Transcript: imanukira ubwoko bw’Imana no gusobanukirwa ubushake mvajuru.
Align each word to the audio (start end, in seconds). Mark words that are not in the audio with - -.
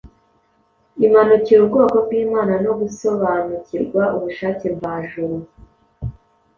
imanukira 1.05 1.59
ubwoko 1.63 1.97
bw’Imana 2.05 2.53
no 2.65 2.71
gusobanukirwa 2.79 4.01
ubushake 4.15 4.65
mvajuru. 4.75 5.35